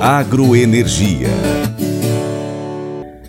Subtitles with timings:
[0.00, 1.28] Agroenergia.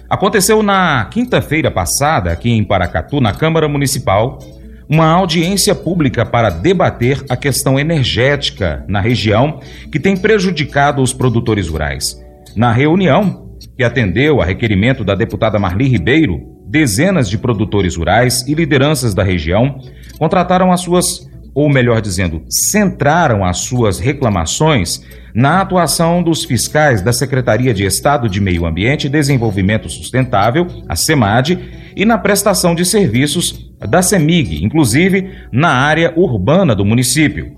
[0.09, 4.39] Aconteceu na quinta-feira passada, aqui em Paracatu, na Câmara Municipal,
[4.87, 9.59] uma audiência pública para debater a questão energética na região
[9.91, 12.17] que tem prejudicado os produtores rurais.
[12.55, 18.53] Na reunião, que atendeu a requerimento da deputada Marli Ribeiro, dezenas de produtores rurais e
[18.53, 19.77] lideranças da região
[20.17, 25.01] contrataram as suas, ou melhor dizendo, centraram as suas reclamações
[25.33, 30.95] na atuação dos fiscais da Secretaria de Estado de Meio Ambiente e Desenvolvimento Sustentável, a
[30.95, 31.59] SEMAD,
[31.95, 37.55] e na prestação de serviços da CEMIG, inclusive na área urbana do município.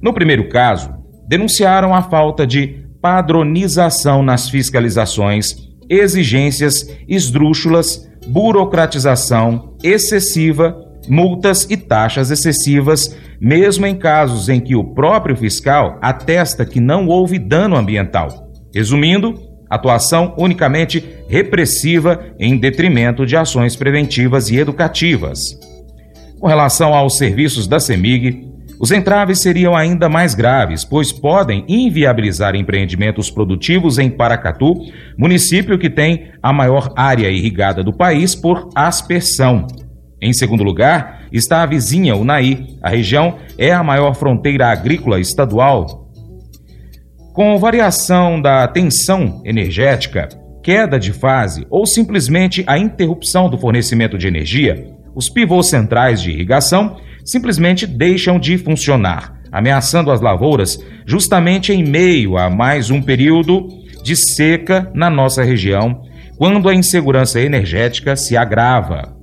[0.00, 0.92] No primeiro caso,
[1.28, 5.56] denunciaram a falta de padronização nas fiscalizações,
[5.88, 10.76] exigências esdrúxulas, burocratização excessiva,
[11.08, 17.06] multas e taxas excessivas, mesmo em casos em que o próprio fiscal atesta que não
[17.06, 18.50] houve dano ambiental.
[18.74, 19.34] Resumindo,
[19.68, 25.38] atuação unicamente repressiva em detrimento de ações preventivas e educativas.
[26.38, 32.54] Com relação aos serviços da CEMIG, os entraves seriam ainda mais graves, pois podem inviabilizar
[32.56, 34.74] empreendimentos produtivos em Paracatu,
[35.16, 39.66] município que tem a maior área irrigada do país por aspersão.
[40.24, 42.66] Em segundo lugar, está a vizinha Unai.
[42.82, 46.04] A região é a maior fronteira agrícola estadual
[47.34, 50.28] com variação da tensão energética,
[50.62, 54.86] queda de fase ou simplesmente a interrupção do fornecimento de energia,
[55.16, 62.38] os pivôs centrais de irrigação simplesmente deixam de funcionar, ameaçando as lavouras justamente em meio
[62.38, 63.66] a mais um período
[64.04, 66.02] de seca na nossa região,
[66.38, 69.13] quando a insegurança energética se agrava.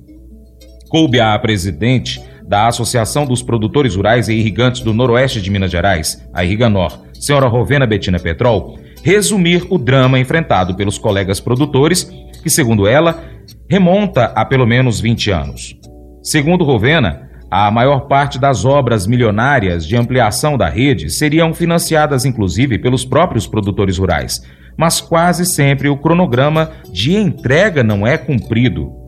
[0.92, 6.22] Coube à presidente da Associação dos Produtores Rurais e Irrigantes do Noroeste de Minas Gerais,
[6.34, 12.04] a Irriganor, senhora Rovena Betina Petrol, resumir o drama enfrentado pelos colegas produtores,
[12.42, 13.24] que, segundo ela,
[13.70, 15.74] remonta a pelo menos 20 anos.
[16.22, 22.78] Segundo Rovena, a maior parte das obras milionárias de ampliação da rede seriam financiadas inclusive
[22.78, 24.42] pelos próprios produtores rurais,
[24.76, 29.01] mas quase sempre o cronograma de entrega não é cumprido.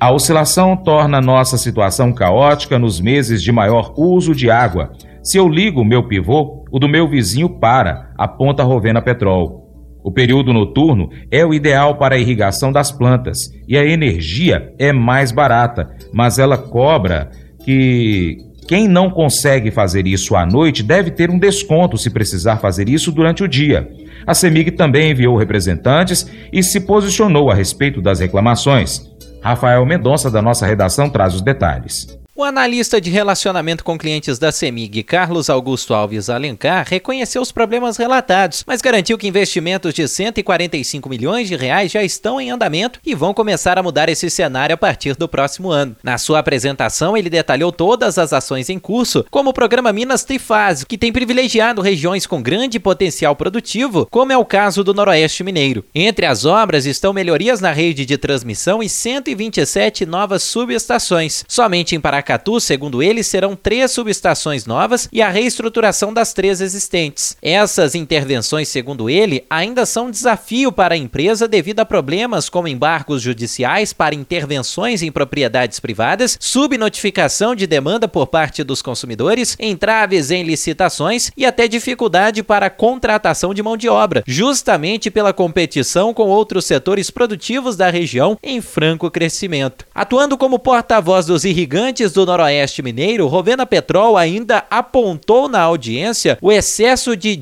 [0.00, 5.46] A oscilação torna nossa situação caótica nos meses de maior uso de água, se eu
[5.46, 9.68] ligo o meu pivô, o do meu vizinho para, aponta Rovena Petrol.
[10.02, 14.90] O período noturno é o ideal para a irrigação das plantas e a energia é
[14.90, 17.30] mais barata, mas ela cobra
[17.62, 22.88] que quem não consegue fazer isso à noite deve ter um desconto se precisar fazer
[22.88, 23.86] isso durante o dia.
[24.26, 29.09] A CEMIG também enviou representantes e se posicionou a respeito das reclamações.
[29.42, 32.19] Rafael Mendonça, da nossa redação, traz os detalhes.
[32.40, 37.98] O analista de relacionamento com clientes da CEMIG, Carlos Augusto Alves Alencar, reconheceu os problemas
[37.98, 43.14] relatados, mas garantiu que investimentos de 145 milhões de reais já estão em andamento e
[43.14, 45.94] vão começar a mudar esse cenário a partir do próximo ano.
[46.02, 50.86] Na sua apresentação, ele detalhou todas as ações em curso, como o programa Minas Trifase,
[50.86, 55.84] que tem privilegiado regiões com grande potencial produtivo, como é o caso do Noroeste Mineiro.
[55.94, 61.44] Entre as obras estão melhorias na rede de transmissão e 127 novas subestações.
[61.46, 66.60] Somente em Paracatu Paracatu, segundo ele, serão três subestações novas e a reestruturação das três
[66.60, 67.36] existentes.
[67.42, 73.20] Essas intervenções, segundo ele, ainda são desafio para a empresa devido a problemas como embargos
[73.20, 80.44] judiciais para intervenções em propriedades privadas, subnotificação de demanda por parte dos consumidores, entraves em
[80.44, 86.28] licitações e até dificuldade para a contratação de mão de obra, justamente pela competição com
[86.28, 89.84] outros setores produtivos da região em franco crescimento.
[89.92, 96.50] Atuando como porta-voz dos irrigantes do Noroeste Mineiro, Rovena Petrol ainda apontou na audiência o
[96.50, 97.36] excesso de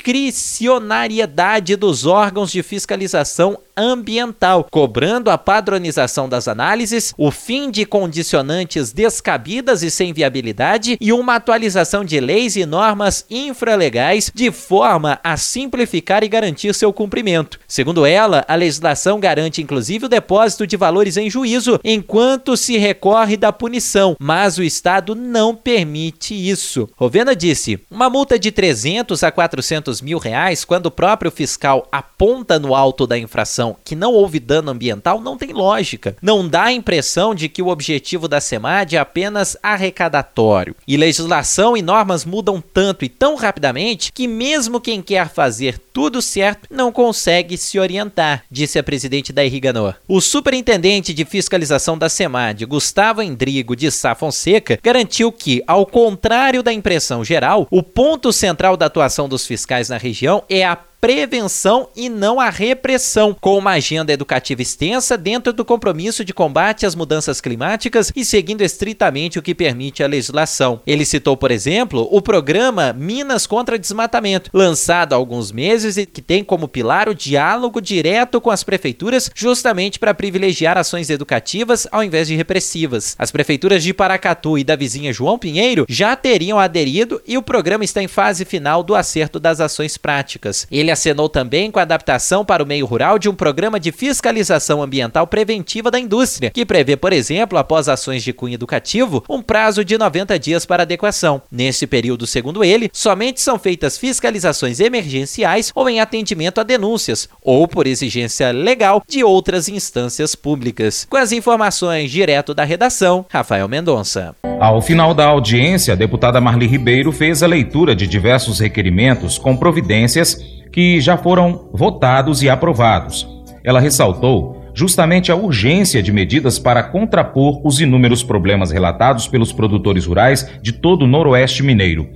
[0.00, 8.92] discricionariedade dos órgãos de fiscalização ambiental, cobrando a padronização das análises, o fim de condicionantes
[8.92, 15.36] descabidas e sem viabilidade e uma atualização de leis e normas infralegais de forma a
[15.36, 17.58] simplificar e garantir seu cumprimento.
[17.66, 23.36] Segundo ela, a legislação garante inclusive o depósito de valores em juízo enquanto se recorre
[23.36, 26.88] da punição, mas o Estado não permite isso.
[26.96, 32.58] Rovena disse: uma multa de 300 a 400 mil reais quando o próprio fiscal aponta
[32.58, 36.14] no alto da infração que não houve dano ambiental não tem lógica.
[36.20, 40.76] Não dá a impressão de que o objetivo da SEMAD é apenas arrecadatório.
[40.86, 46.20] E legislação e normas mudam tanto e tão rapidamente que mesmo quem quer fazer tudo
[46.20, 49.94] certo não consegue se orientar, disse a presidente da Irriganor.
[50.06, 56.62] O superintendente de fiscalização da SEMAD, Gustavo Endrigo de Sá Fonseca, garantiu que, ao contrário
[56.62, 61.88] da impressão geral, o ponto central da atuação dos fiscais na região é a prevenção
[61.96, 66.94] e não a repressão, com uma agenda educativa extensa dentro do compromisso de combate às
[66.94, 70.80] mudanças climáticas e seguindo estritamente o que permite a legislação.
[70.86, 76.20] Ele citou, por exemplo, o programa Minas contra Desmatamento, lançado há alguns meses e que
[76.20, 82.04] tem como pilar o diálogo direto com as prefeituras, justamente para privilegiar ações educativas ao
[82.04, 83.16] invés de repressivas.
[83.18, 87.84] As prefeituras de Paracatu e da vizinha João Pinheiro já teriam aderido e o programa
[87.84, 90.66] está em fase final do acerto das ações práticas.
[90.70, 94.82] Ele acenou também com a adaptação para o meio rural de um programa de fiscalização
[94.82, 99.84] ambiental preventiva da indústria, que prevê, por exemplo, após ações de cunho educativo, um prazo
[99.84, 101.42] de 90 dias para adequação.
[101.50, 107.66] Nesse período, segundo ele, somente são feitas fiscalizações emergenciais ou em atendimento a denúncias, ou
[107.66, 111.06] por exigência legal de outras instâncias públicas.
[111.08, 114.34] Com as informações direto da redação, Rafael Mendonça.
[114.60, 119.56] Ao final da audiência, a deputada Marli Ribeiro fez a leitura de diversos requerimentos com
[119.56, 120.38] providências
[120.72, 123.26] que já foram votados e aprovados.
[123.62, 130.06] Ela ressaltou justamente a urgência de medidas para contrapor os inúmeros problemas relatados pelos produtores
[130.06, 132.08] rurais de todo o Noroeste Mineiro.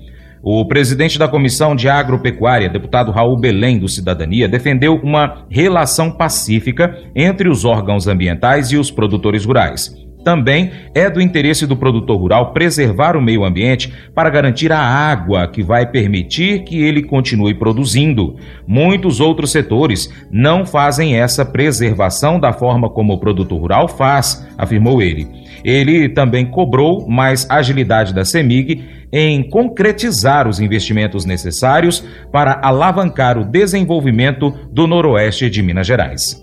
[0.42, 6.98] O presidente da Comissão de Agropecuária, deputado Raul Belém do Cidadania, defendeu uma relação pacífica
[7.16, 10.03] entre os órgãos ambientais e os produtores rurais.
[10.24, 15.46] Também é do interesse do produtor rural preservar o meio ambiente para garantir a água
[15.46, 18.36] que vai permitir que ele continue produzindo.
[18.66, 25.02] Muitos outros setores não fazem essa preservação da forma como o produtor rural faz, afirmou
[25.02, 25.28] ele.
[25.62, 33.44] Ele também cobrou mais agilidade da CEMIG em concretizar os investimentos necessários para alavancar o
[33.44, 36.42] desenvolvimento do noroeste de Minas Gerais.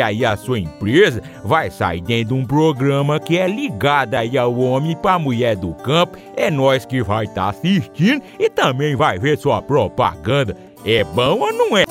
[0.00, 4.56] aí a sua empresa vai sair dentro de um programa que é ligado aí ao
[4.58, 6.18] homem para mulher do campo.
[6.36, 10.56] É nós que vai estar tá assistindo e também vai ver sua propaganda.
[10.84, 11.84] É bom ou não é?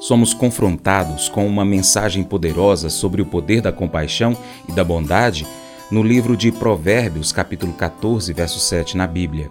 [0.00, 4.36] somos confrontados com uma mensagem poderosa sobre o poder da compaixão
[4.68, 5.46] e da bondade
[5.90, 9.50] no livro de Provérbios, capítulo 14, verso 7 na Bíblia.